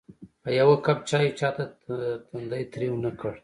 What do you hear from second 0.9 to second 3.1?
چایو چاته تندی تریو